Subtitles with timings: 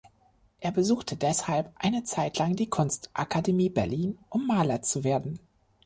[0.61, 5.37] Er besuchte deshalb eine Zeitlang die Kunstakademie Berlin, um Maler zu werden.